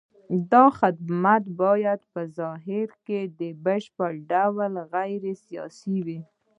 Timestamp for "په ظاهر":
2.13-2.87